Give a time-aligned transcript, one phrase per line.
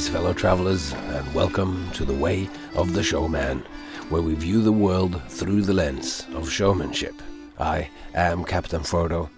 [0.00, 3.58] Greetings, fellow travelers, and welcome to the Way of the Showman,
[4.08, 7.20] where we view the world through the lens of showmanship.
[7.58, 9.28] I am Captain Frodo,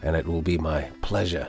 [0.00, 1.48] and it will be my pleasure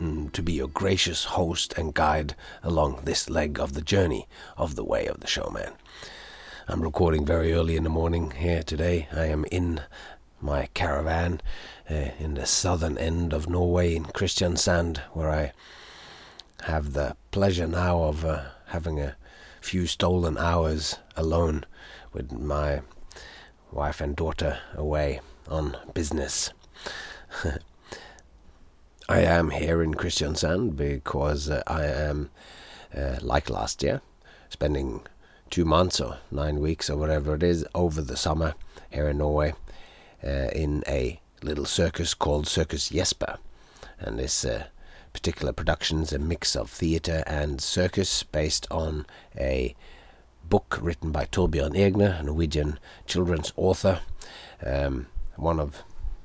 [0.00, 4.26] mm, to be your gracious host and guide along this leg of the journey
[4.56, 5.74] of the Way of the Showman.
[6.68, 9.08] I'm recording very early in the morning here today.
[9.12, 9.82] I am in
[10.40, 11.42] my caravan
[11.90, 15.52] uh, in the southern end of Norway in Kristiansand, where I
[16.64, 19.16] have the pleasure now of uh, having a
[19.60, 21.64] few stolen hours alone
[22.12, 22.80] with my
[23.72, 26.52] wife and daughter away on business.
[29.08, 32.30] I am here in Kristiansand because uh, I am,
[32.96, 34.00] uh, like last year,
[34.48, 35.02] spending
[35.50, 38.54] two months or nine weeks or whatever it is over the summer
[38.90, 39.54] here in Norway
[40.24, 43.38] uh, in a little circus called Circus Jesper.
[43.98, 44.66] And this uh,
[45.16, 49.74] particular production's a mix of theatre and circus based on a
[50.44, 54.02] book written by Torbjørn Egner, a Norwegian children's author,
[54.62, 55.06] um,
[55.36, 55.82] one of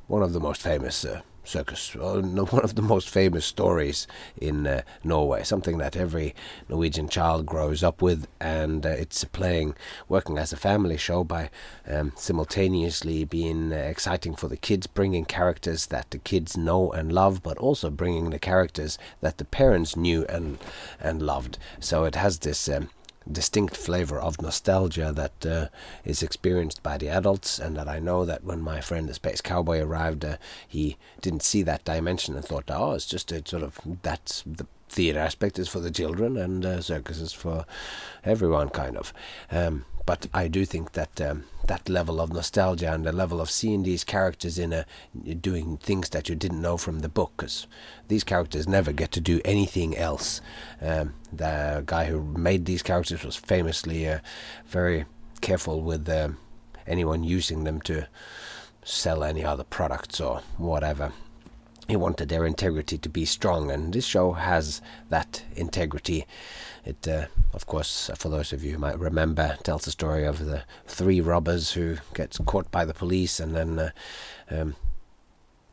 [0.07, 4.07] one of the most famous uh, circus, one of the most famous stories
[4.37, 5.43] in uh, Norway.
[5.43, 6.33] Something that every
[6.69, 9.75] Norwegian child grows up with, and uh, it's playing,
[10.07, 11.49] working as a family show by
[11.87, 17.11] um, simultaneously being uh, exciting for the kids, bringing characters that the kids know and
[17.11, 20.57] love, but also bringing the characters that the parents knew and
[20.99, 21.57] and loved.
[21.79, 22.69] So it has this.
[22.69, 22.89] Um,
[23.29, 25.67] distinct flavor of nostalgia that uh,
[26.05, 29.41] is experienced by the adults, and that I know that when my friend the Space
[29.41, 33.63] Cowboy arrived, uh, he didn't see that dimension and thought, oh, it's just a sort
[33.63, 37.65] of that's the theater aspect is for the children and uh, circus is for
[38.23, 39.13] everyone, kind of.
[39.49, 43.49] Um, but I do think that um, that level of nostalgia and the level of
[43.49, 44.85] seeing these characters in a
[45.35, 47.67] doing things that you didn't know from the book, because
[48.07, 50.41] these characters never get to do anything else.
[50.81, 54.19] Um, the guy who made these characters was famously uh,
[54.67, 55.05] very
[55.41, 56.29] careful with uh,
[56.87, 58.07] anyone using them to
[58.83, 61.13] sell any other products or whatever
[61.91, 66.25] he wanted their integrity to be strong, and this show has that integrity.
[66.85, 70.45] It, uh, of course, for those of you who might remember, tells the story of
[70.45, 73.89] the three robbers who gets caught by the police and then uh,
[74.49, 74.77] um,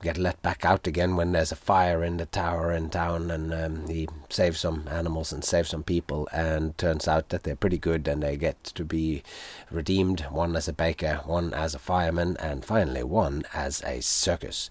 [0.02, 3.54] get let back out again when there's a fire in the tower in town, and
[3.54, 7.78] um, he saves some animals and saves some people, and turns out that they're pretty
[7.78, 9.22] good, and they get to be
[9.70, 10.22] redeemed.
[10.22, 14.68] One as a baker, one as a fireman, and finally one as a circus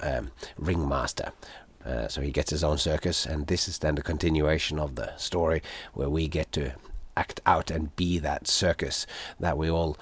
[0.00, 1.32] um, ringmaster.
[1.84, 5.16] Uh, so he gets his own circus, and this is then the continuation of the
[5.16, 5.62] story
[5.94, 6.72] where we get to
[7.16, 9.06] act out and be that circus
[9.40, 9.96] that we all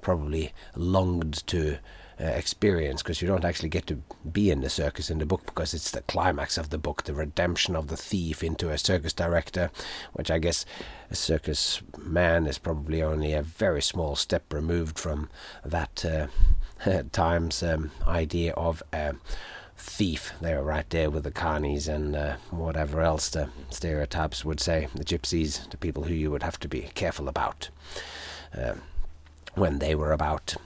[0.00, 1.78] probably longed to
[2.20, 4.00] uh, experience because you don't actually get to
[4.30, 7.12] be in the circus in the book because it's the climax of the book, the
[7.12, 9.70] redemption of the thief into a circus director,
[10.12, 10.64] which I guess
[11.10, 15.28] a circus man is probably only a very small step removed from
[15.64, 16.28] that uh,
[17.12, 19.14] times um, idea of a
[19.76, 20.32] thief.
[20.40, 24.88] They were right there with the carnies and uh, whatever else the stereotypes would say,
[24.94, 27.68] the gypsies, the people who you would have to be careful about
[28.56, 28.74] uh,
[29.54, 30.56] when they were about.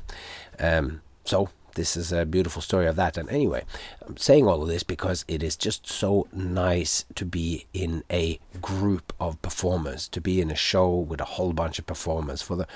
[0.58, 3.16] Um, so this is a beautiful story of that.
[3.16, 3.64] And anyway,
[4.06, 8.40] I'm saying all of this because it is just so nice to be in a
[8.60, 12.42] group of performers, to be in a show with a whole bunch of performers.
[12.42, 12.66] For the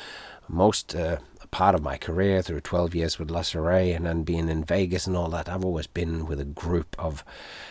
[0.49, 1.19] most uh,
[1.53, 5.17] part of my career, through 12 years with La and then being in Vegas and
[5.17, 7.23] all that, I've always been with a group of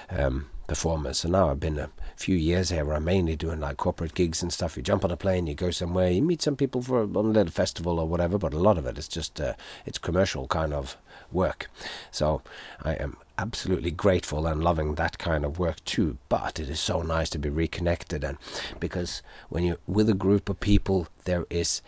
[0.10, 1.18] um, performers.
[1.20, 4.42] So now I've been a few years here where I'm mainly doing like corporate gigs
[4.42, 4.78] and stuff.
[4.78, 7.26] You jump on a plane, you go somewhere, you meet some people for a, on
[7.26, 9.56] a little festival or whatever, but a lot of it is just uh,
[9.86, 10.96] it's commercial kind of
[11.32, 11.70] work.
[12.12, 12.42] So
[12.84, 16.18] I am absolutely grateful and loving that kind of work too.
[16.30, 18.38] But it is so nice to be reconnected, and
[18.80, 21.82] because when you're with a group of people, there is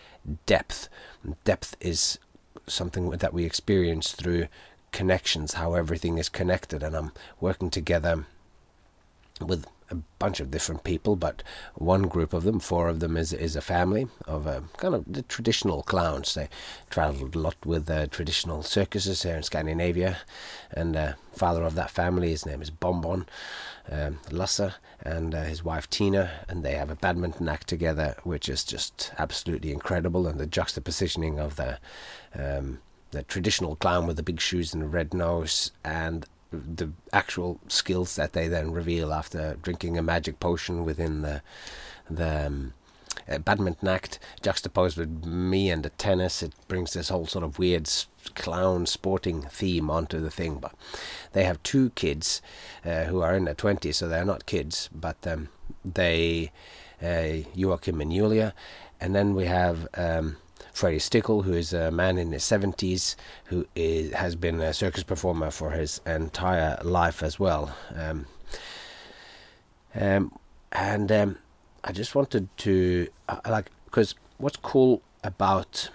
[0.45, 0.89] depth.
[1.43, 2.17] Depth is
[2.67, 4.47] something that we experience through
[4.91, 8.25] connections, how everything is connected, and I'm working together
[9.39, 11.43] with a bunch of different people, but
[11.75, 15.03] one group of them, four of them, is is a family of a kind of
[15.07, 16.33] the traditional clowns.
[16.33, 16.49] They
[16.89, 20.17] travelled a lot with uh, traditional circuses here in Scandinavia,
[20.71, 23.25] and uh, father of that family, his name is Bonbon
[23.91, 28.49] um, Lasse, and uh, his wife Tina, and they have a badminton act together, which
[28.49, 31.79] is just absolutely incredible, and the juxtapositioning of the
[32.35, 32.79] um,
[33.11, 38.15] the traditional clown with the big shoes and the red nose, and the actual skills
[38.15, 41.41] that they then reveal after drinking a magic potion within the
[42.09, 42.73] the um,
[43.29, 46.43] uh, badminton act juxtaposed with me and the tennis.
[46.43, 47.89] It brings this whole sort of weird
[48.35, 50.73] clown sporting theme onto the thing but
[51.33, 52.41] they have two kids
[52.85, 55.49] uh, who are in their 20s so they're not kids but um,
[55.83, 56.51] they
[57.03, 58.53] uh, Joachim and Julia,
[58.99, 60.37] and then we have um,
[60.73, 63.15] Freddie Stickle, who is a man in his 70s
[63.45, 67.75] who is, has been a circus performer for his entire life as well.
[67.95, 68.25] Um,
[69.95, 70.37] um,
[70.71, 71.37] and um,
[71.83, 75.91] I just wanted to, uh, like, because what's cool about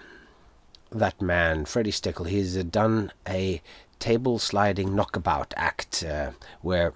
[0.91, 3.61] that man, Freddie Stickle, he's uh, done a
[3.99, 6.93] table sliding knockabout act uh, where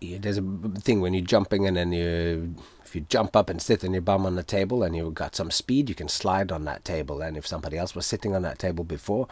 [0.00, 0.42] there's a
[0.78, 2.54] thing when you're jumping and then you
[2.88, 5.36] if you jump up and sit on your bum on the table and you've got
[5.36, 7.20] some speed, you can slide on that table.
[7.20, 9.28] And if somebody else was sitting on that table before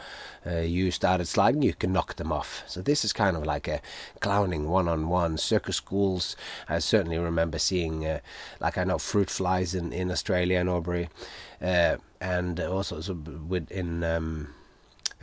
[0.47, 2.63] uh, you started sliding, you can knock them off.
[2.67, 3.81] So this is kind of like a
[4.21, 5.39] clowning one-on-one.
[5.39, 6.37] Circus schools,
[6.69, 8.21] I certainly remember seeing, uh,
[8.61, 11.09] like I know fruit flies in, in Australia and Albury,
[11.63, 14.55] uh, and also so with in um,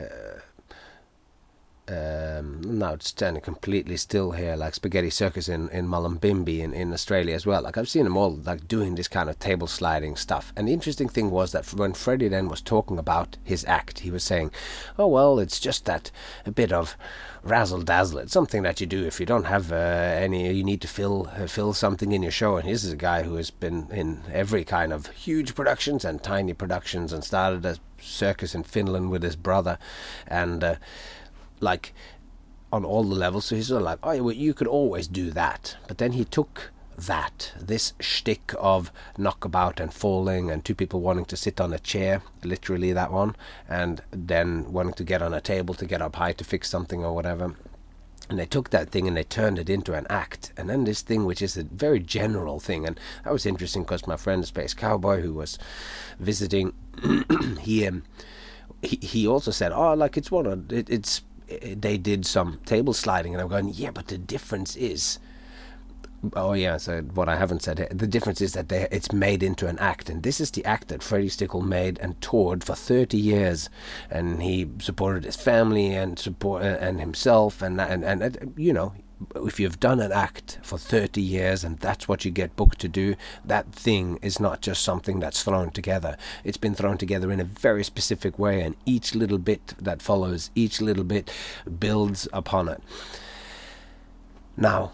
[0.00, 0.40] uh,
[1.86, 6.94] um, now it's standing completely still here, like Spaghetti Circus in, in Mullumbimby in, in
[6.94, 7.62] Australia as well.
[7.62, 10.52] Like I've seen them all like doing this kind of table sliding stuff.
[10.56, 14.10] And the interesting thing was that when Freddie then was talking about his act, he
[14.10, 14.50] was saying,
[14.98, 16.10] "Oh well, it's just that
[16.46, 16.96] a bit of
[17.42, 18.20] razzle dazzle.
[18.20, 20.50] It's something that you do if you don't have uh, any.
[20.54, 23.24] You need to fill uh, fill something in your show." And this is a guy
[23.24, 27.76] who has been in every kind of huge productions and tiny productions, and started a
[28.00, 29.78] circus in Finland with his brother,
[30.26, 30.64] and.
[30.64, 30.74] Uh,
[31.64, 31.92] like
[32.72, 33.46] on all the levels.
[33.46, 35.76] So he's sort of like, oh, well, you could always do that.
[35.88, 41.24] But then he took that, this shtick of knockabout and falling, and two people wanting
[41.26, 43.36] to sit on a chair, literally that one,
[43.68, 47.04] and then wanting to get on a table to get up high to fix something
[47.04, 47.54] or whatever.
[48.30, 50.52] And they took that thing and they turned it into an act.
[50.56, 54.06] And then this thing, which is a very general thing, and that was interesting because
[54.06, 55.58] my friend Space Cowboy, who was
[56.18, 56.72] visiting,
[57.60, 57.90] he
[58.82, 62.92] he he also said, oh, like it's one of it, it's they did some table
[62.92, 65.18] sliding, and I'm going, yeah, but the difference is.
[66.32, 69.42] Oh yeah, so what I haven't said here, the difference is that they, it's made
[69.42, 72.74] into an act, and this is the act that Freddie Stickle made and toured for
[72.74, 73.68] 30 years,
[74.08, 78.72] and he supported his family and support uh, and himself, and and and uh, you
[78.72, 78.94] know
[79.36, 82.88] if you've done an act for 30 years and that's what you get booked to
[82.88, 83.14] do,
[83.44, 86.16] that thing is not just something that's thrown together.
[86.42, 90.50] It's been thrown together in a very specific way, and each little bit that follows,
[90.54, 91.30] each little bit
[91.78, 92.82] builds upon it.
[94.56, 94.92] Now,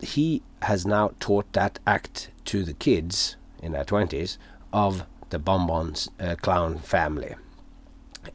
[0.00, 4.38] he has now taught that act to the kids in their 20s
[4.72, 7.34] of the Bonbons uh, clown family.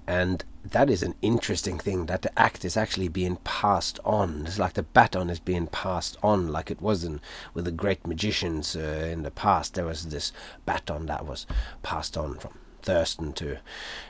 [0.07, 4.45] And that is an interesting thing that the act is actually being passed on.
[4.45, 7.19] It's like the baton is being passed on, like it was in,
[7.53, 9.73] with the great magicians uh, in the past.
[9.73, 10.31] There was this
[10.65, 11.45] baton that was
[11.83, 13.57] passed on from Thurston to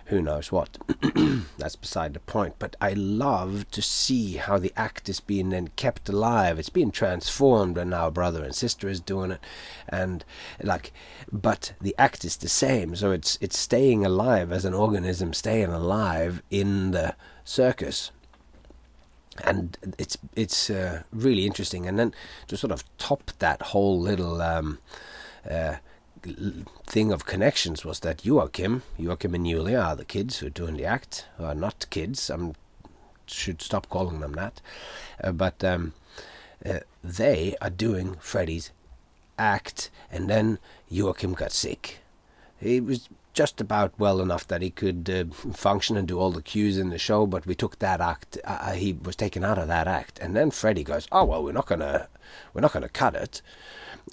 [0.06, 0.78] who knows what.
[1.58, 2.56] That's beside the point.
[2.60, 6.60] But I love to see how the act is being then kept alive.
[6.60, 9.40] It's being transformed, and now brother and sister is doing it,
[9.88, 10.26] and
[10.62, 10.92] like,
[11.32, 12.96] but the act is the same.
[12.96, 18.12] So it's it's staying alive as an organism, staying alive in the circus
[19.44, 21.88] and it's it's uh, really interesting.
[21.88, 22.14] And then
[22.48, 24.80] to sort of top that whole little um,
[25.50, 25.76] uh,
[26.86, 30.78] thing of connections was that Joachim, Joachim and Julia are the kids who are doing
[30.78, 32.30] the act, who are not kids.
[32.30, 32.52] I
[33.26, 34.62] should stop calling them that.
[35.24, 35.94] Uh, but um,
[36.66, 38.72] uh, they are doing Freddie's
[39.38, 40.60] act, and then
[40.90, 42.00] Joachim got sick.
[42.60, 46.42] He was just about well enough that he could uh, function and do all the
[46.42, 48.38] cues in the show, but we took that act.
[48.44, 51.44] Uh, uh he was taken out of that act, and then Freddie goes, "Oh well,
[51.44, 52.08] we're not gonna,
[52.54, 53.42] we're not gonna cut it,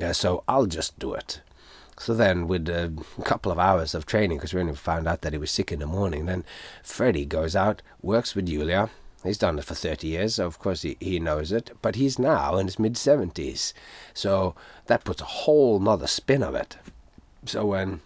[0.03, 1.43] uh, so I'll just do it."
[2.01, 2.93] So then, with a
[3.25, 5.81] couple of hours of training, because we only found out that he was sick in
[5.81, 6.45] the morning, then
[6.83, 8.91] Freddie goes out, works with Julia.
[9.25, 12.19] He's done it for 30 years, so of course he, he knows it, but he's
[12.19, 13.73] now in his mid 70s.
[14.15, 14.55] So
[14.87, 16.77] that puts a whole nother spin of it.
[17.45, 18.01] So when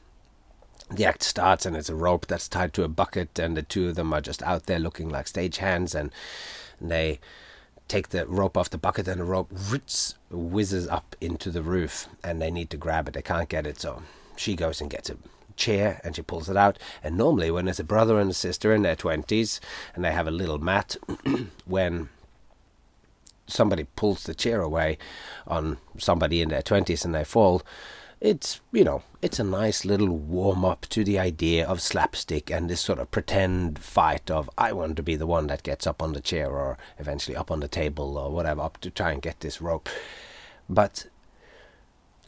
[0.91, 3.89] the act starts and it's a rope that's tied to a bucket, and the two
[3.89, 6.11] of them are just out there looking like stagehands, and
[6.81, 7.21] they
[7.93, 9.53] take the rope off the bucket and the rope
[10.31, 13.13] whizzes up into the roof and they need to grab it.
[13.13, 14.03] They can't get it, so
[14.35, 15.19] she goes and gets a
[15.57, 16.79] chair and she pulls it out.
[17.05, 19.61] And normally, when there's a brother and a sister in their 20s
[19.95, 20.97] and they have a little mat,
[21.67, 22.09] when
[23.47, 24.97] somebody pulls the chair away
[25.47, 27.61] on somebody in their 20s and they fall,
[28.23, 32.71] it's you know it's a nice little warm up to the idea of slapstick and
[32.71, 36.01] this sort of pretend fight of I want to be the one that gets up
[36.01, 39.21] on the chair or eventually up on the table or whatever up to try and
[39.21, 39.89] get this rope.
[40.69, 41.07] But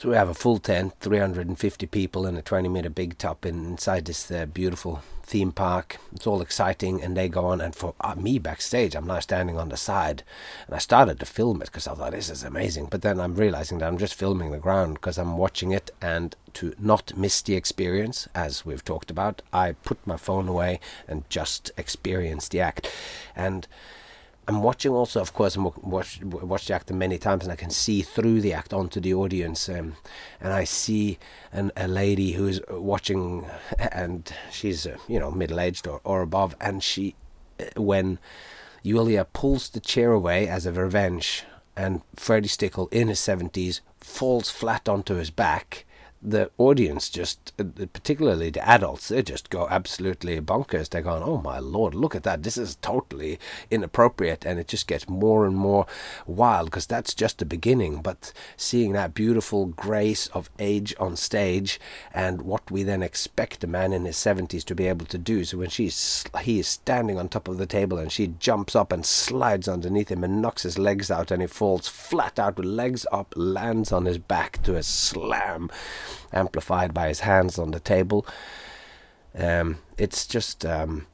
[0.05, 4.05] So we have a full tent, 350 people, and a 20 meter big top inside
[4.05, 5.97] this uh, beautiful theme park.
[6.13, 7.63] It's all exciting, and they go on.
[7.63, 10.23] And for uh, me backstage, I'm now standing on the side,
[10.67, 12.89] and I started to film it because I thought this is amazing.
[12.91, 16.37] But then I'm realizing that I'm just filming the ground because I'm watching it, and
[16.53, 21.25] to not miss the experience, as we've talked about, I put my phone away and
[21.31, 22.93] just experience the act,
[23.35, 23.67] and
[24.47, 27.71] I'm watching also, of course, I'm watch watch the actor many times, and I can
[27.71, 29.97] see through the act onto the audience, um,
[30.41, 31.19] and I see
[31.53, 33.47] an, a lady who's watching,
[33.79, 37.15] and she's uh, you know middle aged or, or above, and she,
[37.59, 38.19] uh, when
[38.85, 44.51] Julia pulls the chair away as a revenge, and Freddie Stickle in his seventies falls
[44.51, 45.87] flat onto his back,
[46.25, 50.89] the audience just, particularly the adults, they just go absolutely bonkers.
[50.89, 52.43] They're going, "Oh my lord, look at that!
[52.43, 53.39] This is totally
[53.71, 55.87] inappropriate," and it just gets more and more
[56.27, 58.01] wild because that's just the beginning.
[58.01, 61.79] But seeing that beautiful grace of age on stage
[62.13, 65.45] and what we then expect a man in his seventies to be able to do.
[65.45, 68.93] So when she's he is standing on top of the table and she jumps up
[68.93, 72.67] and slides underneath him and knocks his legs out and he falls flat out with
[72.67, 75.71] legs up, lands on his back to a slam
[76.33, 78.27] amplified by his hands on the table.
[79.37, 81.07] Um, it's just um,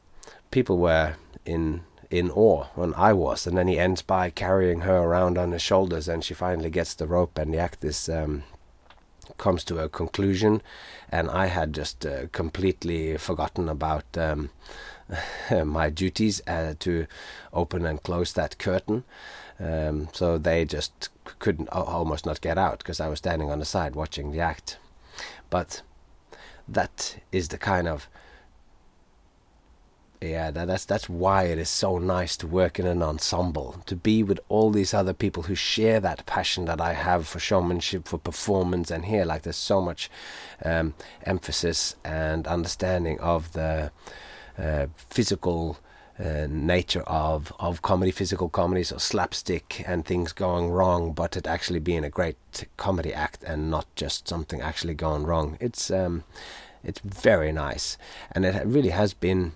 [0.50, 1.14] people were
[1.45, 5.52] in in awe when I was, and then he ends by carrying her around on
[5.52, 8.42] his shoulders, and she finally gets the rope, and the act is um,
[9.38, 10.61] comes to a conclusion,
[11.09, 14.50] and I had just uh, completely forgotten about um,
[15.64, 17.07] my duties uh, to
[17.52, 19.04] open and close that curtain.
[19.59, 23.64] Um, so they just couldn't almost not get out because I was standing on the
[23.64, 24.78] side watching the act.
[25.49, 25.83] But
[26.69, 28.09] that is the kind of
[30.23, 33.97] yeah that, that's that's why it is so nice to work in an ensemble to
[33.97, 38.07] be with all these other people who share that passion that I have for showmanship
[38.07, 40.11] for performance and here like there's so much
[40.62, 43.91] um, emphasis and understanding of the
[44.59, 45.79] uh, physical
[46.21, 51.47] uh, nature of of comedy, physical comedy, so slapstick and things going wrong, but it
[51.47, 52.37] actually being a great
[52.77, 55.57] comedy act and not just something actually going wrong.
[55.61, 56.25] It's um,
[56.85, 57.97] it's very nice,
[58.33, 59.53] and it really has been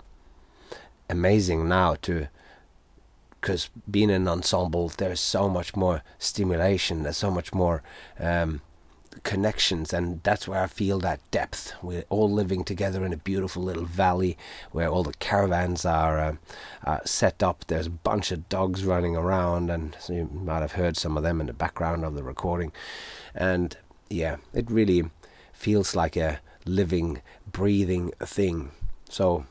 [1.11, 2.29] amazing now to
[3.41, 7.83] because being an ensemble, there's so much more stimulation, there's so much more
[8.19, 8.63] um,
[9.23, 11.75] connections, and that's where I feel that depth.
[11.83, 14.37] We're all living together in a beautiful little valley
[14.73, 16.39] where all the caravans are,
[16.85, 17.65] uh, set up.
[17.67, 21.23] There's a bunch of dogs running around, and so you might have heard some of
[21.23, 22.73] them in the background of the recording.
[23.35, 23.77] And
[24.11, 25.11] yeah, it really
[25.53, 28.71] feels like a living, breathing thing.
[29.09, 29.47] So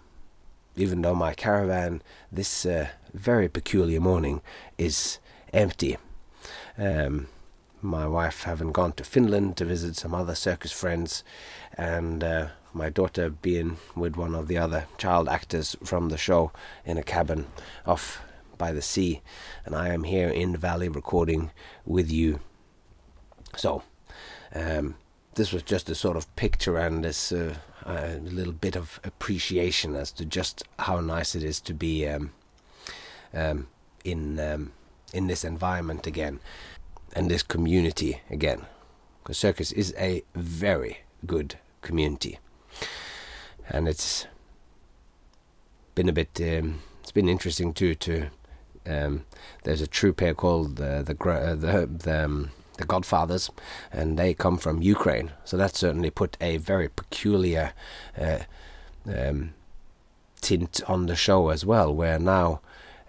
[0.75, 2.01] even though my caravan
[2.31, 4.41] this uh, very peculiar morning
[4.77, 5.19] is
[5.53, 5.97] empty.
[6.77, 7.27] Um,
[7.83, 11.23] my wife having gone to Finland to visit some other circus friends,
[11.77, 16.51] and uh, my daughter being with one of the other child actors from the show
[16.85, 17.45] in a cabin
[17.85, 18.21] off
[18.57, 19.21] by the sea,
[19.65, 21.51] and I am here in the valley recording
[21.85, 22.39] with you.
[23.55, 23.83] So,
[24.55, 24.95] um,
[25.35, 29.95] this was just a sort of picture and this uh, a little bit of appreciation
[29.95, 32.31] as to just how nice it is to be um,
[33.33, 33.67] um,
[34.03, 34.71] in um,
[35.13, 36.39] in this environment again
[37.15, 38.65] and this community again.
[39.21, 42.39] Because circus is a very good community,
[43.69, 44.27] and it's
[45.95, 46.39] been a bit.
[46.41, 47.95] Um, it's been interesting too.
[47.95, 48.27] To
[48.85, 49.25] um,
[49.63, 53.49] there's a troupe here called the the uh, the, the um, the Godfathers,
[53.91, 55.31] and they come from Ukraine.
[55.45, 57.73] So that certainly put a very peculiar
[58.19, 58.39] uh,
[59.05, 59.53] um,
[60.41, 61.93] tint on the show as well.
[61.95, 62.59] Where now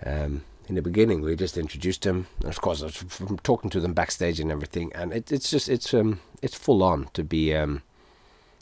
[0.04, 2.26] um, in the beginning we just introduced them.
[2.40, 5.50] And of course I was from talking to them backstage and everything and it, it's
[5.50, 7.82] just it's um it's full on to be um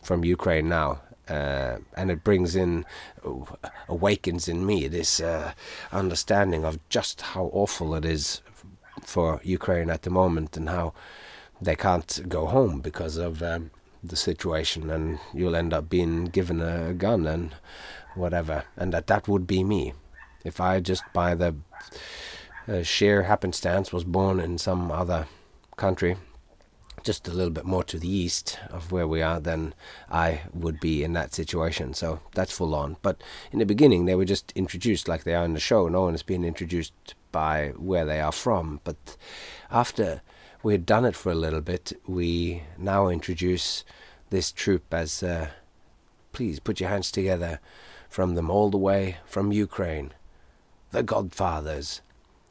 [0.02, 2.84] from Ukraine now uh, and it brings in
[3.88, 5.52] awakens in me this uh,
[5.92, 8.42] understanding of just how awful it is
[9.02, 10.92] for Ukraine at the moment and how
[11.60, 13.70] they can't go home because of um,
[14.02, 17.54] the situation and you'll end up being given a gun and
[18.14, 19.94] whatever and that that would be me
[20.44, 21.56] if I just by the
[22.68, 25.26] uh, sheer happenstance was born in some other
[25.76, 26.16] country,
[27.02, 29.74] just a little bit more to the east of where we are, then
[30.10, 31.94] I would be in that situation.
[31.94, 32.96] So that's full on.
[33.02, 35.88] But in the beginning, they were just introduced like they are in the show.
[35.88, 38.80] No one has been introduced by where they are from.
[38.84, 39.16] But
[39.70, 40.22] after
[40.62, 43.84] we had done it for a little bit, we now introduce
[44.30, 45.48] this troupe as uh,
[46.32, 47.60] please put your hands together
[48.08, 50.12] from them all the way from Ukraine
[50.92, 52.00] the Godfathers.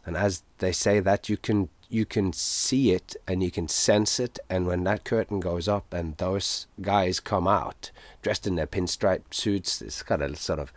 [0.05, 4.19] And as they say that, you can you can see it and you can sense
[4.19, 4.39] it.
[4.49, 9.33] And when that curtain goes up and those guys come out dressed in their pinstripe
[9.33, 10.71] suits, it's got a sort of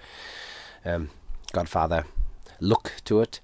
[0.85, 1.11] um,
[1.52, 2.04] Godfather
[2.61, 3.40] look to it.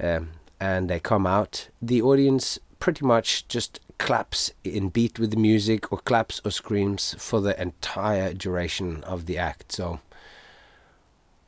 [0.00, 5.36] Um, and they come out, the audience pretty much just claps in beat with the
[5.36, 9.70] music or claps or screams for the entire duration of the act.
[9.70, 10.00] So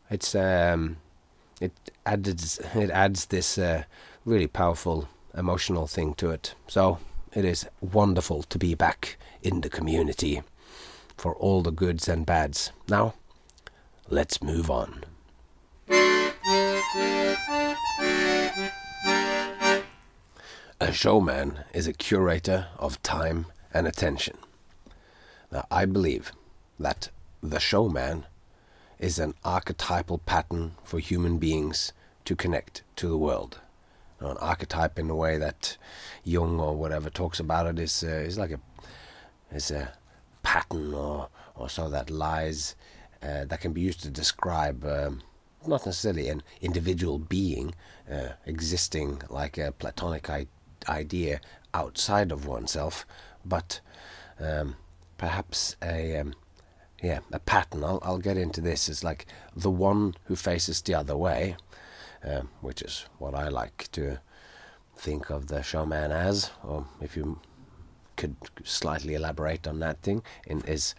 [0.08, 0.98] it's um,
[1.64, 3.84] it adds it adds this uh,
[4.24, 6.54] really powerful emotional thing to it.
[6.68, 6.98] So
[7.32, 10.42] it is wonderful to be back in the community
[11.16, 12.72] for all the goods and bads.
[12.88, 13.14] Now,
[14.08, 15.04] let's move on.
[20.80, 24.36] A showman is a curator of time and attention.
[25.50, 26.32] Now, I believe
[26.78, 27.08] that
[27.42, 28.26] the showman
[29.04, 31.92] is an archetypal pattern for human beings
[32.24, 33.60] to connect to the world.
[34.18, 35.76] An archetype, in the way that
[36.24, 38.60] Jung or whatever talks about it, is uh, is like a
[39.52, 39.92] is a
[40.42, 42.76] pattern or or so that lies
[43.22, 44.82] uh, that can be used to describe.
[44.86, 45.22] Um,
[45.66, 47.74] not necessarily an individual being
[48.10, 50.46] uh, existing like a Platonic I-
[50.88, 51.40] idea
[51.74, 53.06] outside of oneself,
[53.44, 53.80] but
[54.40, 54.76] um,
[55.18, 56.34] perhaps a um,
[57.04, 57.84] yeah a pattern.
[57.84, 58.88] I'll I'll get into this.
[58.88, 61.56] It's like the one who faces the other way,
[62.24, 64.18] um, which is what I like to
[64.96, 67.40] think of the showman as, or if you
[68.16, 70.94] could slightly elaborate on that thing, in, is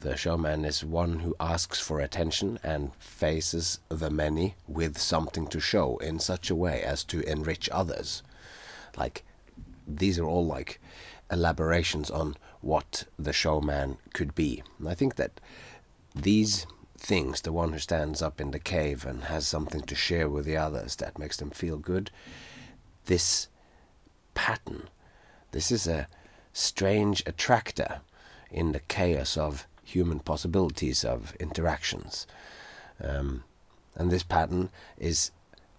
[0.00, 5.60] the showman is one who asks for attention and faces the many with something to
[5.60, 8.22] show in such a way as to enrich others.
[8.96, 9.24] Like
[9.86, 10.80] these are all like
[11.30, 14.62] elaborations on what the showman could be.
[14.78, 15.40] And I think that
[16.14, 16.66] these
[16.98, 20.44] things, the one who stands up in the cave and has something to share with
[20.44, 22.10] the others that makes them feel good,
[23.06, 23.48] this
[24.34, 24.88] pattern,
[25.52, 26.08] this is a
[26.52, 28.00] strange attractor
[28.50, 32.26] in the chaos of human possibilities of interactions.
[33.02, 33.44] Um,
[33.94, 35.30] and this pattern is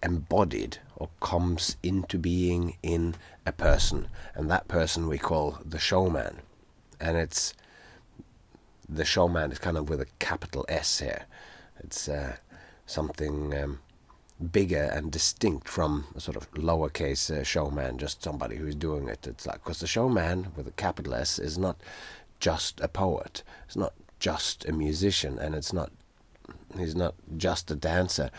[0.02, 3.14] embodied or comes into being in
[3.46, 6.38] a person, and that person we call the showman.
[7.00, 7.54] And it's
[8.88, 11.26] the showman is kind of with a capital S here.
[11.80, 12.36] It's uh,
[12.86, 13.80] something um,
[14.50, 19.26] bigger and distinct from a sort of lowercase uh, showman, just somebody who's doing it.
[19.26, 21.80] It's like because the showman with a capital S is not
[22.40, 23.42] just a poet.
[23.66, 25.90] It's not just a musician, and it's not
[26.76, 28.30] he's not just a dancer.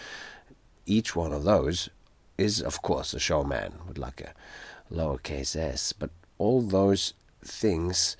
[0.85, 1.89] Each one of those
[2.37, 4.33] is, of course, a showman with like a
[4.93, 5.93] lowercase s.
[5.93, 8.17] But all those things,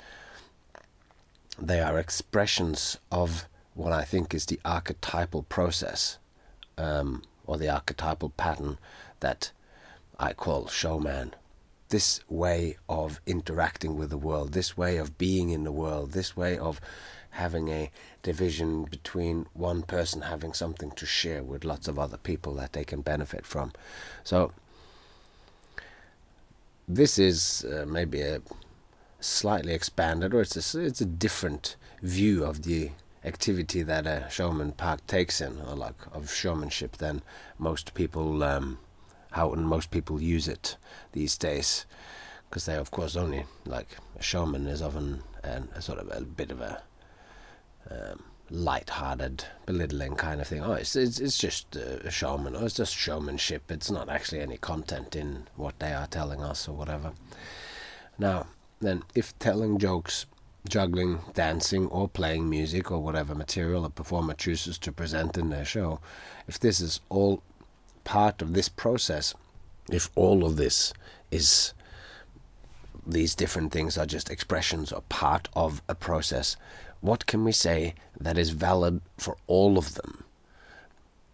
[1.59, 6.17] they are expressions of what I think is the archetypal process,
[6.77, 8.77] um, or the archetypal pattern
[9.19, 9.51] that
[10.19, 11.33] I call showman.
[11.93, 16.35] This way of interacting with the world, this way of being in the world, this
[16.35, 16.81] way of
[17.29, 17.91] having a
[18.23, 22.83] division between one person having something to share with lots of other people that they
[22.83, 23.73] can benefit from.
[24.23, 24.53] So,
[26.87, 28.41] this is uh, maybe a
[29.19, 32.89] slightly expanded, or it's a, it's a different view of the
[33.23, 37.21] activity that a showman park takes in, or like of showmanship, than
[37.59, 38.79] most people um,
[39.33, 40.77] how and most people use it
[41.11, 41.85] these days,
[42.49, 46.21] because they of course only like a showman is often an, a sort of a
[46.21, 46.81] bit of a
[47.91, 50.61] um, light-hearted, belittling kind of thing.
[50.61, 52.55] Oh, it's it's, it's just a showman.
[52.55, 53.71] Oh, it's just showmanship.
[53.71, 57.13] It's not actually any content in what they are telling us or whatever.
[58.19, 58.47] Now,
[58.79, 60.25] then, if telling jokes,
[60.67, 65.65] juggling, dancing, or playing music or whatever material a performer chooses to present in their
[65.65, 65.99] show,
[66.47, 67.41] if this is all
[68.03, 69.33] part of this process,
[69.89, 70.93] if all of this
[71.31, 71.73] is
[73.05, 76.55] these different things are just expressions or part of a process,
[77.01, 80.23] what can we say that is valid for all of them?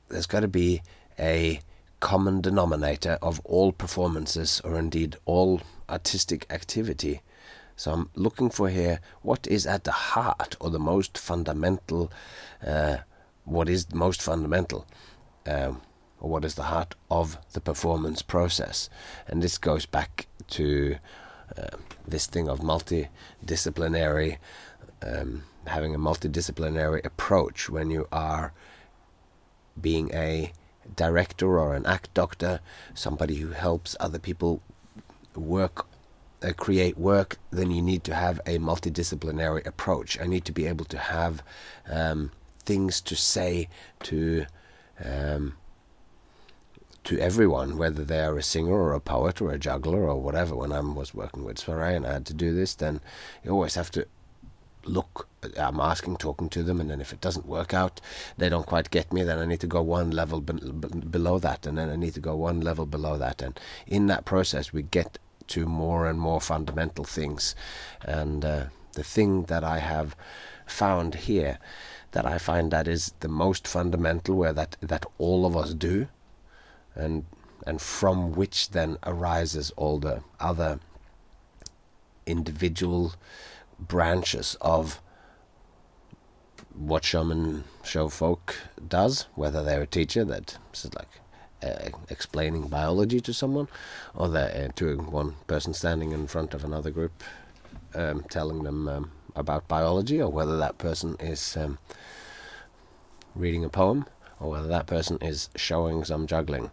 [0.10, 0.82] There's got to be
[1.20, 1.62] a
[2.00, 7.22] common denominator of all performances, or indeed all artistic activity.
[7.76, 12.12] So I'm looking for here what is at the heart or the most fundamental,
[12.66, 12.98] uh,
[13.46, 14.88] what is most fundamental,
[15.46, 15.82] um,
[16.20, 18.90] or what is the heart of the performance process.
[19.28, 20.98] And this goes back to
[21.58, 21.78] uh,
[22.08, 24.38] this thing of multidisciplinary
[25.02, 28.54] um, having a multidisciplinary approach when you are
[29.80, 30.52] being a
[30.96, 32.60] director or an act doctor,
[32.94, 34.62] somebody who helps other people
[35.36, 35.86] work,
[36.42, 40.20] uh, create work, then you need to have a multidisciplinary approach.
[40.20, 41.44] I need to be able to have
[41.88, 42.32] um,
[42.64, 43.70] things to say
[44.04, 44.46] to
[45.04, 45.56] um,
[47.06, 50.56] to everyone, whether they are a singer or a poet or a juggler or whatever.
[50.56, 53.02] When I was working with Sverre and I had to do this, then
[53.44, 54.06] you always have to
[54.86, 55.28] look.
[55.58, 58.02] I'm asking, talking to them, and then if it doesn't work out,
[58.38, 59.24] they don't quite get me.
[59.24, 62.14] Then I need to go one level be- be- below that, and then I need
[62.16, 66.20] to go one level below that, and in that process, we get to more and
[66.20, 67.56] more fundamental things.
[68.02, 70.16] And uh, the thing that I have
[70.66, 71.58] found here,
[72.12, 76.08] that I find that is the most fundamental, where that that all of us do,
[77.00, 77.26] and
[77.66, 80.80] and from which then arises all the other
[82.26, 83.14] individual
[83.80, 85.02] branches of
[86.74, 88.56] what shaman show folk
[88.88, 91.10] does, whether they're a teacher that is like
[91.62, 93.68] uh, explaining biology to someone,
[94.16, 97.24] or they're uh, to one person standing in front of another group
[97.96, 101.78] um, telling them um, about biology, or whether that person is um,
[103.36, 104.06] reading a poem,
[104.40, 106.72] or whether that person is showing some juggling.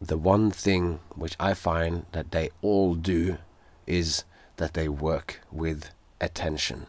[0.00, 3.38] The one thing which I find that they all do
[3.86, 4.24] is
[4.56, 6.86] that they work with attention.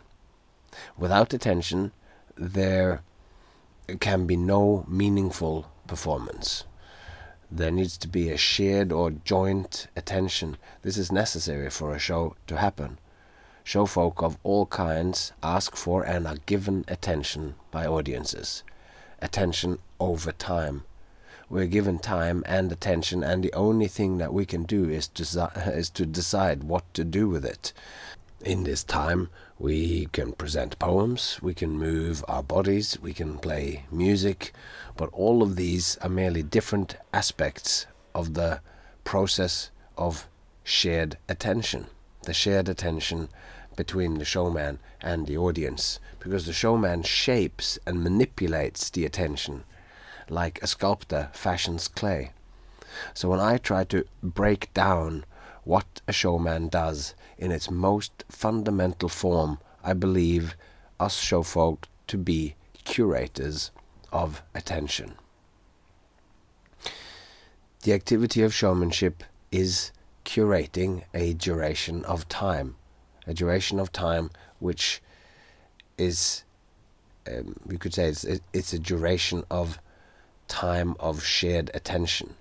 [0.98, 1.92] Without attention,
[2.36, 3.02] there
[4.00, 6.66] can be no meaningful performance.
[7.50, 10.58] There needs to be a shared or joint attention.
[10.82, 13.00] This is necessary for a show to happen.
[13.64, 18.64] Show folk of all kinds ask for and are given attention by audiences.
[19.20, 20.84] Attention over time.
[21.50, 25.52] We're given time and attention, and the only thing that we can do is to,
[25.74, 27.72] is to decide what to do with it.
[28.42, 33.86] In this time, we can present poems, we can move our bodies, we can play
[33.92, 34.54] music,
[34.96, 38.60] but all of these are merely different aspects of the
[39.04, 40.28] process of
[40.64, 41.88] shared attention.
[42.24, 43.30] The shared attention
[43.78, 49.64] between the showman and the audience, because the showman shapes and manipulates the attention
[50.30, 52.32] like a sculptor fashions clay.
[53.14, 55.24] So when I try to break down
[55.64, 60.58] what a showman does in its most fundamental form, I believe
[61.00, 63.72] us show folk to be curators
[64.12, 65.16] of attention.
[67.84, 69.92] The activity of showmanship is
[70.26, 72.76] curating a duration of time,
[73.28, 75.02] a duration of time which
[75.98, 76.44] is,
[77.28, 79.80] um, you could say, it's, it's a duration of
[80.48, 82.36] time of shared attention.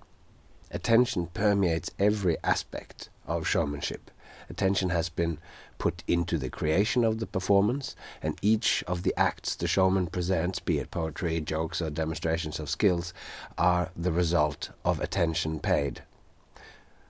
[0.71, 4.11] Attention permeates every aspect of showmanship.
[4.49, 5.39] Attention has been
[5.79, 10.61] put into the creation of the performance, and each of the acts the showman presents,
[10.61, 13.13] be it poetry, jokes, or demonstrations of skills,
[13.59, 16.03] are the result of attention paid.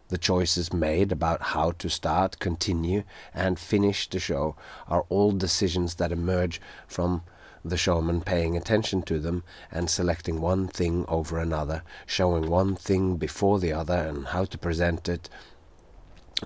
[0.09, 3.03] The choices made about how to start, continue,
[3.35, 4.55] and finish the show
[4.87, 7.23] are all decisions that emerge from
[7.65, 9.43] the showman paying attention to them
[9.73, 14.59] and selecting one thing over another, showing one thing before the other and how to
[14.59, 15.29] present it.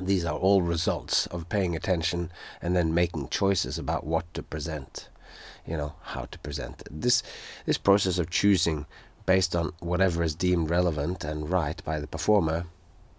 [0.00, 2.30] These are all results of paying attention
[2.62, 5.10] and then making choices about what to present,
[5.66, 6.88] you know, how to present it.
[6.90, 7.22] This,
[7.66, 8.86] this process of choosing
[9.26, 12.66] based on whatever is deemed relevant and right by the performer,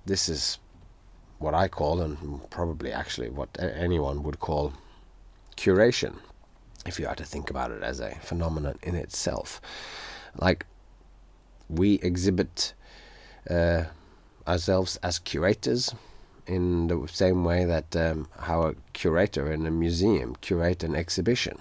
[0.05, 0.59] this is
[1.39, 4.73] what I call, and probably actually what anyone would call,
[5.57, 6.15] curation
[6.85, 9.61] if you are to think about it as a phenomenon in itself.
[10.35, 10.65] Like,
[11.69, 12.73] we exhibit
[13.49, 13.83] uh,
[14.47, 15.93] ourselves as curators
[16.47, 21.59] in the same way that um, how a curator in a museum curate an exhibition.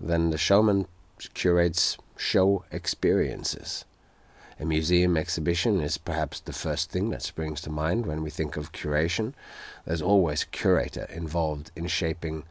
[0.00, 0.86] Then the showman
[1.34, 3.84] curates show experiences.
[4.60, 8.58] A museum exhibition is perhaps the first thing that springs to mind when we think
[8.58, 9.32] of curation.
[9.86, 12.42] There's always a curator involved in shaping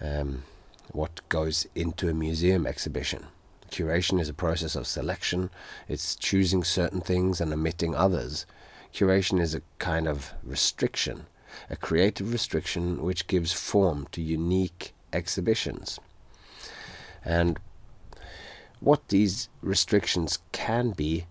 [0.00, 0.42] um,
[0.90, 3.26] what goes into a museum exhibition.
[3.70, 5.50] Curation is a process of selection,
[5.86, 8.44] it's choosing certain things and omitting others.
[8.92, 11.26] Curation is a kind of restriction,
[11.70, 16.00] a creative restriction which gives form to unique exhibitions.
[17.24, 17.60] And
[18.80, 21.26] what these restrictions can be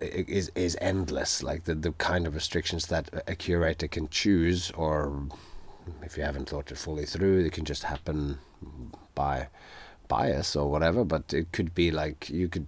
[0.00, 5.26] is is endless like the the kind of restrictions that a curator can choose or
[6.02, 8.38] if you haven't thought it fully through, it can just happen
[9.14, 9.48] by
[10.08, 11.04] bias or whatever.
[11.04, 12.66] But it could be like you could,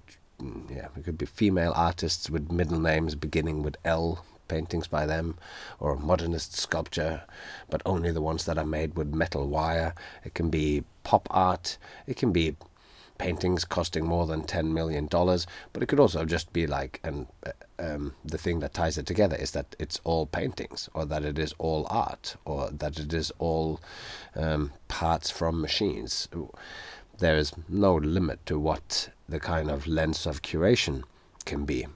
[0.68, 5.36] yeah, it could be female artists with middle names beginning with L, paintings by them,
[5.78, 7.22] or modernist sculpture,
[7.70, 9.94] but only the ones that are made with metal wire.
[10.24, 11.78] It can be pop art.
[12.06, 12.56] It can be
[13.18, 17.52] paintings costing more than $10 million, but it could also just be like, and uh,
[17.78, 21.38] um, the thing that ties it together is that it's all paintings, or that it
[21.38, 23.80] is all art, or that it is all
[24.34, 26.28] um, parts from machines.
[27.18, 31.04] There is no limit to what the kind of lens of curation
[31.44, 31.86] can be.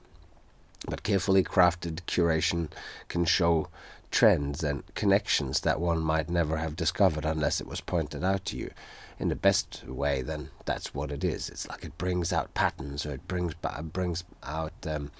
[0.89, 2.69] But carefully crafted curation
[3.09, 3.69] can show
[4.11, 8.57] trends and connections that one might never have discovered unless it was pointed out to
[8.57, 8.71] you
[9.19, 11.49] in the best way, then that's what it is.
[11.49, 13.55] It's like it brings out patterns or it brings
[13.93, 15.11] brings out um,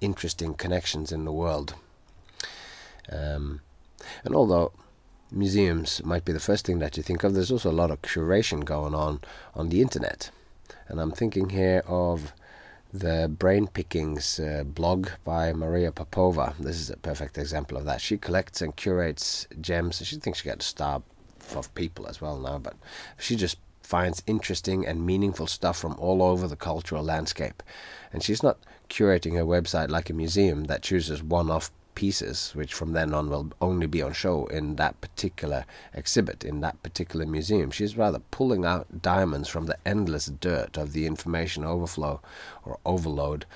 [0.00, 1.74] interesting connections in the world.
[3.10, 3.60] Um,
[4.24, 4.72] and although
[5.30, 8.02] museums might be the first thing that you think of, there's also a lot of
[8.02, 9.20] curation going on
[9.54, 10.30] on the internet.
[10.88, 12.32] And I'm thinking here of
[12.92, 16.54] the Brain Pickings uh, blog by Maria Popova.
[16.60, 18.00] This is a perfect example of that.
[18.00, 20.00] She collects and curates gems.
[20.06, 21.02] She thinks she got a star
[21.54, 22.74] of people as well now, but
[23.18, 27.62] she just finds interesting and meaningful stuff from all over the cultural landscape.
[28.12, 32.74] And she's not curating her website like a museum that chooses one off pieces, which
[32.74, 37.26] from then on will only be on show in that particular exhibit, in that particular
[37.26, 37.70] museum.
[37.70, 42.20] She's rather pulling out diamonds from the endless dirt of the information overflow
[42.64, 43.46] or overload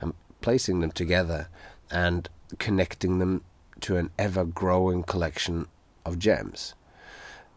[0.00, 1.48] and placing them together
[1.90, 2.28] and
[2.58, 3.42] connecting them
[3.80, 5.66] to an ever growing collection
[6.04, 6.74] of gems.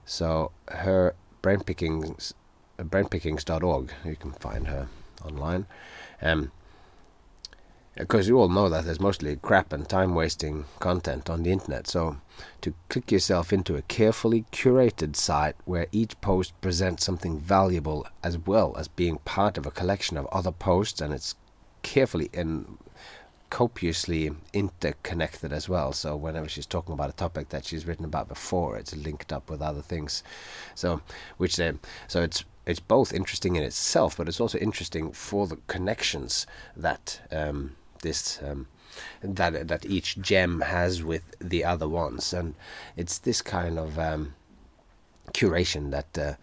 [0.10, 2.34] So her brain pickings,
[2.80, 4.88] uh, brainpickings.org, you can find her
[5.24, 5.68] online.
[6.20, 6.52] Um,
[7.96, 11.86] because you all know that there's mostly crap and time wasting content on the internet.
[11.86, 12.18] So,
[12.62, 18.36] to click yourself into a carefully curated site where each post presents something valuable as
[18.36, 21.36] well as being part of a collection of other posts and it's
[21.84, 22.80] carefully and
[23.50, 25.94] copiously interconnected as well.
[25.94, 29.50] So whenever she's talking about a topic that she's written about before, it's linked up
[29.50, 30.24] with other things.
[30.76, 31.02] So
[31.38, 31.74] which uh,
[32.08, 37.22] so it's it's both interesting in itself, but it's also interesting for the connections that
[37.32, 38.68] um, this um,
[39.22, 42.56] that that each gem has with the other ones, and
[42.96, 44.34] it's this kind of um,
[45.34, 46.18] curation that.
[46.18, 46.34] Uh,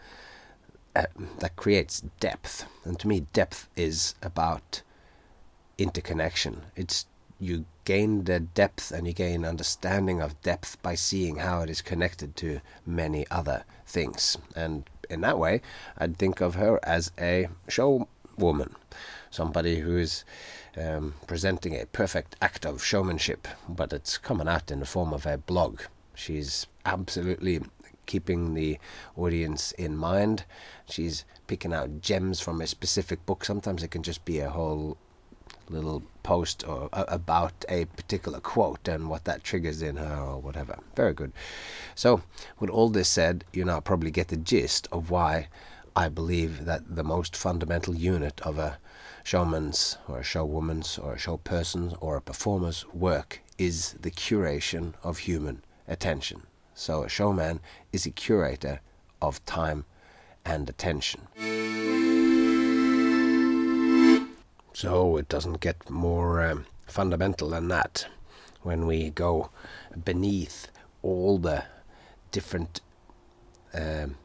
[0.94, 1.04] uh,
[1.40, 4.80] that creates depth, and to me, depth is about
[5.78, 6.62] interconnection.
[6.74, 7.06] It's
[7.38, 11.82] you gain the depth and you gain understanding of depth by seeing how it is
[11.82, 14.38] connected to many other things.
[14.54, 15.60] And in that way,
[15.98, 18.08] I'd think of her as a show
[18.38, 18.74] woman,
[19.30, 20.24] somebody who is
[20.76, 25.26] um, presenting a perfect act of showmanship, but it's coming out in the form of
[25.26, 25.80] a blog.
[26.14, 27.60] She's absolutely
[28.06, 28.78] keeping the
[29.16, 30.44] audience in mind.
[30.88, 33.44] She's picking out gems from a specific book.
[33.44, 34.96] Sometimes it can just be a whole
[35.68, 40.40] little post or uh, about a particular quote and what that triggers in her or
[40.40, 40.78] whatever.
[40.94, 41.32] Very good.
[41.94, 42.22] So,
[42.58, 45.48] with all this said, you now probably get the gist of why
[45.94, 48.78] I believe that the most fundamental unit of a
[49.24, 54.94] showman's or a showwoman's or a show person's or a performer's work is the curation
[55.02, 56.42] of human attention.
[56.74, 57.60] So, a showman
[57.92, 58.80] is a curator
[59.22, 59.86] of time
[60.44, 61.65] and attention.
[64.76, 68.08] So it doesn't get more um, fundamental than that
[68.60, 69.48] when we go
[70.04, 70.68] beneath
[71.00, 71.64] all the
[72.30, 72.82] different
[73.72, 74.16] um,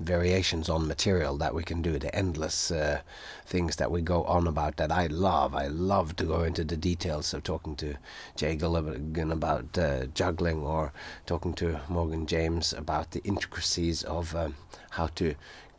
[0.00, 3.00] variations on material that we can do, the endless uh,
[3.44, 5.54] things that we go on about that I love.
[5.54, 7.96] I love to go into the details of talking to
[8.34, 10.94] Jay Gilligan about uh, juggling or
[11.26, 14.54] talking to Morgan James about the intricacies of um,
[14.92, 15.34] how to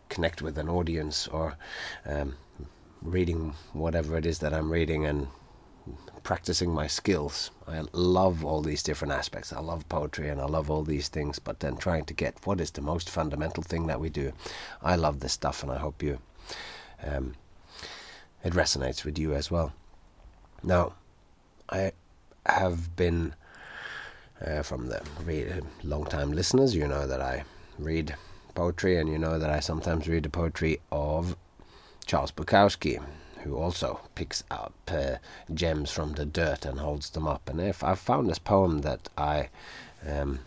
[0.08, 1.58] connect with an audience or
[2.06, 2.36] um,
[3.02, 5.28] reading whatever it is that I'm reading and
[6.24, 7.52] practicing my skills.
[7.68, 9.54] I love all these different aspects.
[9.54, 12.60] I love poetry and I love all these things, but then trying to get what
[12.60, 14.34] is the most fundamental thing that we do.
[14.82, 16.20] I love this stuff and I hope you
[17.04, 17.36] um,
[18.44, 19.74] it resonates with you as well.
[20.64, 20.94] Now,
[21.70, 21.92] I
[22.46, 23.36] have been
[24.46, 27.44] uh, from the re- long time listeners, you know that I
[27.78, 28.16] read
[28.54, 31.36] poetry and you know that I sometimes read the poetry of
[32.08, 33.04] Charles Bukowski,
[33.44, 35.18] who also picks up uh,
[35.54, 37.50] gems from the dirt and holds them up.
[37.50, 39.50] And if I found this poem that I,
[40.08, 40.40] um,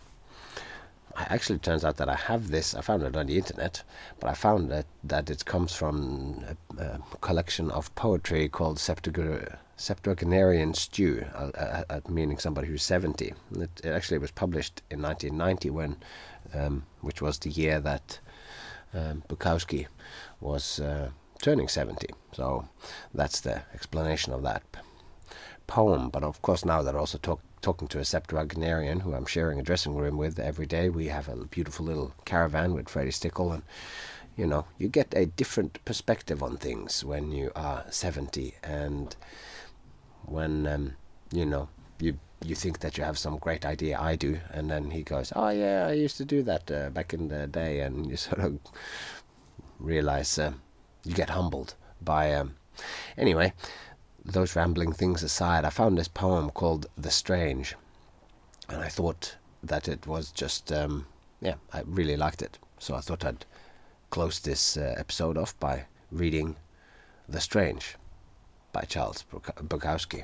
[1.15, 2.73] I actually turns out that I have this.
[2.73, 3.83] I found it on the internet,
[4.19, 6.43] but I found that that it comes from
[6.77, 13.33] a, a collection of poetry called Septuagenarian Stew, uh, uh, uh, meaning somebody who's seventy.
[13.55, 15.97] It, it, actually was published in 1990, when,
[16.55, 18.19] um, which was the year that
[18.93, 19.87] um, Bukowski
[20.39, 21.09] was uh,
[21.41, 22.07] turning 70.
[22.33, 22.67] So
[23.13, 24.63] that's the explanation of that
[25.67, 26.09] poem.
[26.09, 29.63] But of course, now they're also talk, talking to a septuagenarian who I'm sharing a
[29.63, 30.89] dressing room with every day.
[30.89, 33.63] We have a beautiful little caravan with Freddie Stickle, and
[34.37, 39.15] you know, you get a different perspective on things when you are 70 and
[40.25, 40.93] when, um,
[41.31, 43.99] you know, you you think that you have some great idea.
[43.99, 47.13] I do, and then he goes, "Oh yeah, I used to do that uh, back
[47.13, 48.57] in the day," and you sort of
[49.79, 50.53] realize uh,
[51.03, 52.33] you get humbled by.
[52.33, 52.55] Um,
[53.17, 53.53] anyway,
[54.23, 57.75] those rambling things aside, I found this poem called The Strange,
[58.69, 61.05] and I thought that it was just, um,
[61.41, 62.57] yeah, I really liked it.
[62.79, 63.45] So I thought I'd
[64.09, 66.55] close this uh, episode off by reading
[67.29, 67.95] The Strange
[68.73, 70.23] by Charles Bukowski.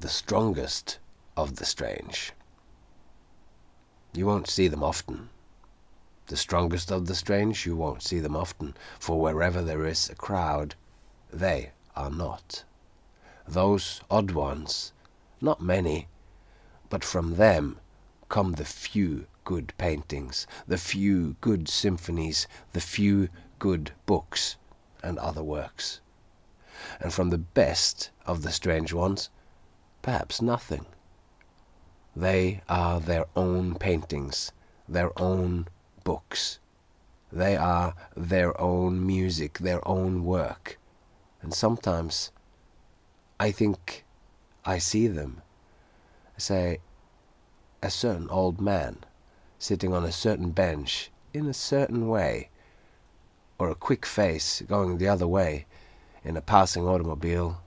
[0.00, 0.98] The strongest
[1.36, 2.32] of the strange.
[4.12, 5.28] You won't see them often.
[6.28, 10.14] The strongest of the strange, you won't see them often, for wherever there is a
[10.16, 10.74] crowd,
[11.32, 12.64] they are not.
[13.46, 14.92] Those odd ones,
[15.40, 16.08] not many,
[16.90, 17.78] but from them
[18.28, 23.28] come the few good paintings, the few good symphonies, the few
[23.60, 24.56] good books
[25.02, 26.00] and other works.
[27.00, 29.30] And from the best of the strange ones,
[30.02, 30.86] perhaps nothing.
[32.16, 34.50] They are their own paintings,
[34.88, 35.68] their own
[36.06, 36.60] books.
[37.32, 40.78] They are their own music, their own work.
[41.42, 42.30] And sometimes
[43.40, 44.04] I think
[44.64, 45.42] I see them.
[46.38, 46.78] Say,
[47.82, 48.98] a certain old man
[49.58, 52.50] sitting on a certain bench in a certain way,
[53.58, 55.66] or a quick face going the other way
[56.24, 57.60] in a passing automobile,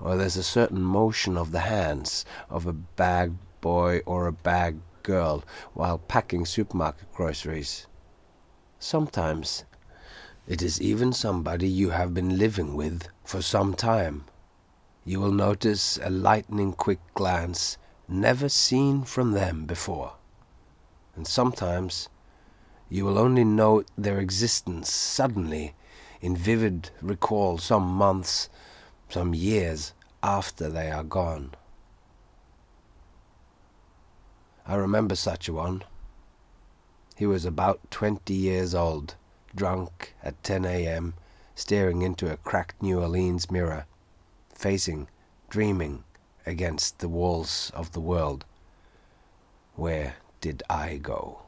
[0.00, 4.76] or there's a certain motion of the hands of a bag boy or a bag
[5.02, 7.86] girl while packing supermarket groceries.
[8.78, 9.64] Sometimes
[10.46, 14.24] it is even somebody you have been living with for some time.
[15.04, 20.14] You will notice a lightning quick glance never seen from them before
[21.20, 22.08] and sometimes
[22.88, 25.74] you will only note their existence suddenly
[26.22, 28.48] in vivid recall some months,
[29.08, 31.52] some years after they are gone.
[34.66, 35.82] I remember such a one.
[37.16, 39.14] He was about twenty years old,
[39.54, 41.14] drunk at 10 a.m.,
[41.54, 43.86] staring into a cracked New Orleans mirror,
[44.54, 45.08] facing,
[45.48, 46.04] dreaming
[46.46, 48.44] against the walls of the world.
[49.74, 51.42] Where did I go?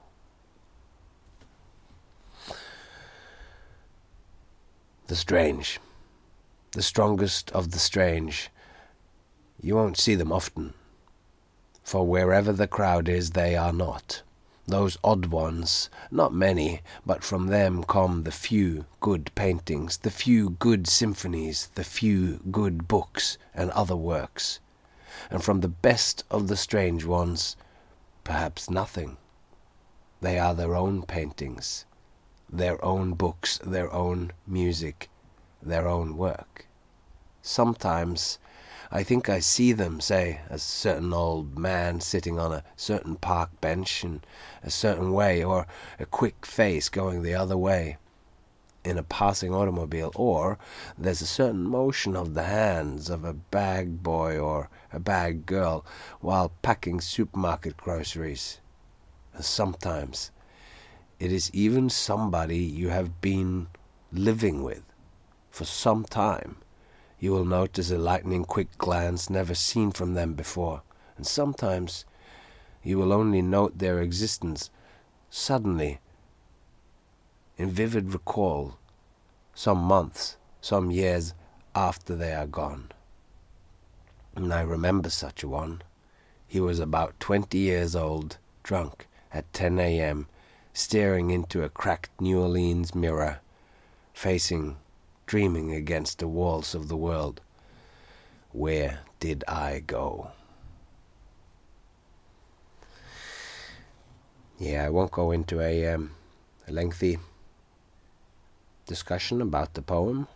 [5.07, 5.81] The strange,
[6.73, 8.51] the strongest of the strange.
[9.61, 10.75] You won't see them often,
[11.93, 14.23] for wherever the crowd is, they are not.
[14.67, 20.49] Those odd ones, not many, but from them come the few good paintings, the few
[20.49, 24.59] good symphonies, the few good books and other works.
[25.31, 27.59] And from the best of the strange ones,
[28.25, 29.19] perhaps nothing.
[30.23, 31.85] They are their own paintings,
[32.51, 35.11] their own books, their own music,
[35.63, 36.65] their own work.
[37.43, 38.39] Sometimes
[38.95, 43.59] I think I see them, say, a certain old man sitting on a certain park
[43.63, 44.21] bench in
[44.63, 45.67] a certain way, or
[45.99, 47.97] a quick face going the other way
[48.85, 50.59] in a passing automobile, or
[50.99, 55.87] there's a certain motion of the hands of a bag boy or a bag girl
[56.21, 58.61] while packing supermarket groceries.
[59.33, 60.31] And sometimes
[61.19, 63.69] it is even somebody you have been
[64.13, 64.83] living with
[65.51, 66.57] for some time.
[67.23, 70.83] You will notice a lightning quick glance never seen from them before,
[71.17, 72.05] and sometimes
[72.83, 74.71] you will only note their existence
[75.31, 76.01] suddenly
[77.57, 78.77] in vivid recall
[79.55, 81.33] some months, some years
[81.77, 82.91] after they are gone.
[84.35, 85.83] And I remember such a one.
[86.49, 90.27] He was about twenty years old, drunk, at 10 a.m.,
[90.73, 93.39] staring into a cracked New Orleans mirror,
[94.13, 94.77] facing,
[95.27, 97.41] dreaming against the walls of the world.
[98.53, 100.33] Where did I go?
[104.59, 106.13] Yeah, I won't go into a, um,
[106.69, 107.19] a lengthy
[108.87, 110.29] discussion about the poem.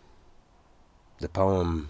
[1.19, 1.89] The poem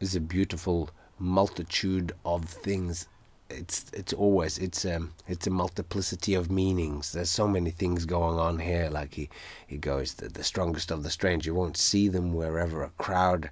[0.00, 3.06] is a beautiful multitude of things.
[3.52, 7.12] It's it's always it's um it's a multiplicity of meanings.
[7.12, 8.88] There's so many things going on here.
[8.90, 9.28] Like he
[9.66, 11.46] he goes the, the strongest of the strange.
[11.46, 13.50] You won't see them wherever a crowd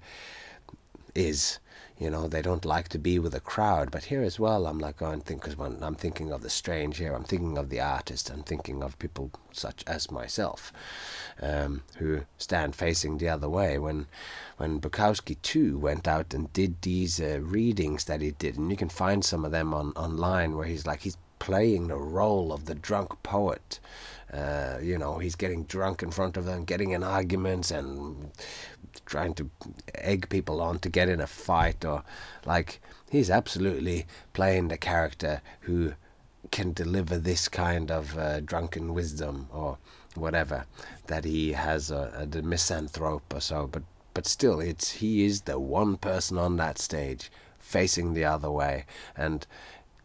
[1.15, 1.59] is
[2.01, 4.79] you know they don't like to be with a crowd but here as well i'm
[4.79, 7.81] like going think because when i'm thinking of the strange here i'm thinking of the
[7.81, 10.73] artist i'm thinking of people such as myself
[11.43, 13.79] um, who stand facing the other way.
[13.79, 14.07] When
[14.57, 18.77] when bukowski too went out and did these uh, readings that he did and you
[18.77, 22.67] can find some of them on online where he's like he's playing the role of
[22.67, 23.81] the drunk poet
[24.33, 28.31] uh, you know, he's getting drunk in front of them, getting in arguments, and
[29.07, 29.51] trying to
[29.95, 32.03] egg people on to get in a fight, or
[32.47, 35.95] like he's absolutely playing the character who
[36.51, 39.79] can deliver this kind of uh, drunken wisdom or
[40.15, 40.67] whatever
[41.07, 43.67] that he has a, a misanthrope or so.
[43.67, 48.51] But but still, it's he is the one person on that stage facing the other
[48.51, 48.85] way,
[49.17, 49.47] and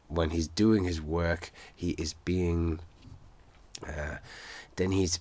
[0.08, 2.80] when he's doing his work, he is being.
[3.86, 4.18] Uh,
[4.76, 5.20] then he's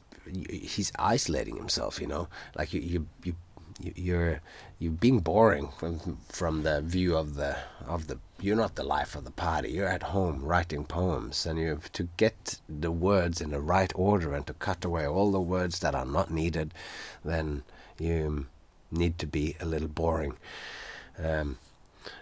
[0.48, 2.00] he's isolating himself.
[2.00, 3.34] You know, like you you you
[3.80, 4.40] you're
[4.78, 9.16] you're being boring from from the view of the of the you're not the life
[9.16, 13.40] of the party you're at home writing poems and you have to get the words
[13.40, 16.72] in the right order and to cut away all the words that are not needed
[17.24, 17.62] then
[17.98, 18.46] you
[18.90, 20.34] need to be a little boring
[21.18, 21.58] um,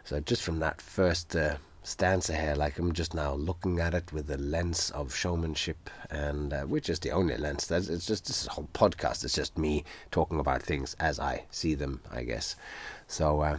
[0.04, 4.12] so just from that first uh, stanza here, like I'm just now looking at it
[4.12, 7.66] with the lens of showmanship, and uh, which is the only lens.
[7.66, 9.24] That it's just this whole podcast.
[9.24, 12.56] It's just me talking about things as I see them, I guess.
[13.08, 13.58] So, uh,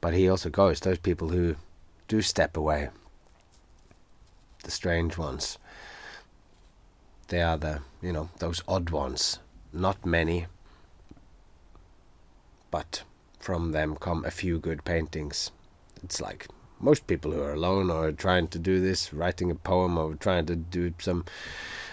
[0.00, 1.56] but he also goes those people who
[2.08, 2.90] do step away,
[4.64, 5.58] the strange ones.
[7.28, 9.38] They are the you know those odd ones.
[9.72, 10.46] Not many,
[12.70, 13.02] but
[13.38, 15.50] from them come a few good paintings.
[16.02, 16.48] It's like
[16.80, 20.46] most people who are alone or trying to do this, writing a poem or trying
[20.46, 21.24] to do some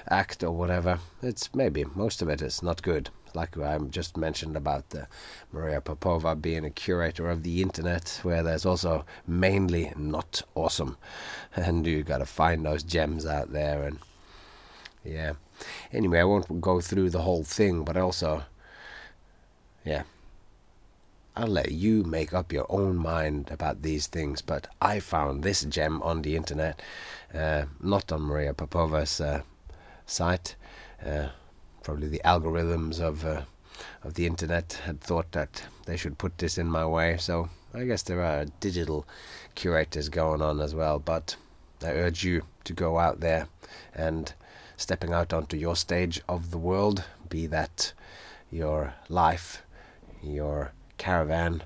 [0.10, 1.00] act or whatever.
[1.22, 3.10] It's maybe most of it is not good.
[3.34, 5.08] Like I just mentioned about the
[5.52, 10.98] Maria Popova being a curator of the internet, where there's also mainly not awesome,
[11.56, 13.84] and you got to find those gems out there.
[13.84, 14.00] And
[15.04, 15.34] yeah,
[15.92, 18.44] anyway, I won't go through the whole thing, but also,
[19.84, 20.04] yeah,
[21.36, 25.64] I'll let you make up your own mind about these things, but I found this
[25.64, 26.80] gem on the internet,
[27.34, 29.42] uh, not on Maria Popova's uh,
[30.06, 30.56] site.
[31.04, 31.30] Uh,
[31.82, 33.42] probably the algorithms of uh,
[34.04, 37.86] of the internet had thought that they should put this in my way, so I
[37.86, 39.08] guess there are digital
[39.56, 41.00] curators going on as well.
[41.00, 41.36] But
[41.82, 43.48] I urge you to go out there
[43.96, 44.32] and
[44.78, 47.94] stepping out onto your stage of the world, be that
[48.52, 49.64] your life,
[50.22, 50.74] your
[51.04, 51.64] caravan,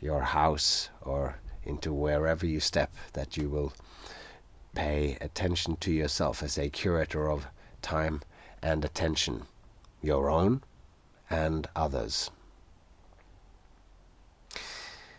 [0.00, 3.72] your house, or into wherever you step, that you will
[4.74, 7.46] pay attention to yourself as a curator of
[7.82, 8.20] time
[8.60, 9.44] and attention,
[10.02, 10.60] your own
[11.30, 12.32] and others.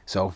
[0.06, 0.34] So,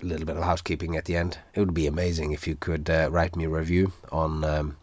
[0.00, 1.38] a little bit of housekeeping at the end.
[1.52, 4.76] It would be amazing if you could uh, write me a review on um,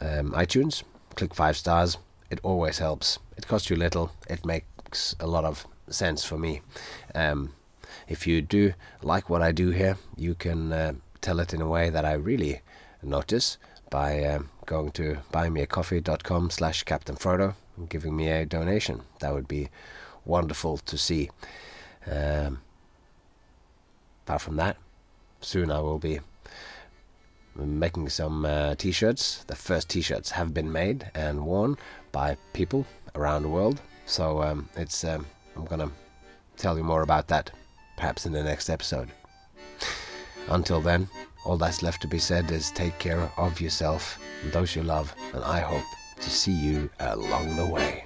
[0.00, 0.84] um, iTunes.
[1.16, 1.98] Click five stars.
[2.30, 3.18] It always helps.
[3.36, 4.12] It costs you little.
[4.26, 6.62] It make makes a lot of sense for me.
[7.14, 7.52] Um,
[8.08, 8.72] if you do
[9.02, 12.14] like what I do here, you can uh, tell it in a way that I
[12.14, 12.62] really
[13.02, 13.58] notice
[13.90, 19.02] by um, going to buymeacoffee.com slash Captain Frodo and giving me a donation.
[19.20, 19.68] That would be
[20.24, 21.28] wonderful to see.
[22.06, 22.60] Um,
[24.24, 24.78] apart from that,
[25.42, 26.20] soon I will be
[27.54, 29.44] making some uh, t-shirts.
[29.48, 31.76] The first t-shirts have been made and worn
[32.10, 33.82] by people around the world.
[34.08, 35.90] So um, it's um, I'm gonna
[36.56, 37.50] tell you more about that
[37.96, 39.10] perhaps in the next episode.
[40.48, 41.08] Until then,
[41.44, 45.14] all that's left to be said is take care of yourself and those you love,
[45.34, 45.84] and I hope
[46.20, 48.04] to see you along the way.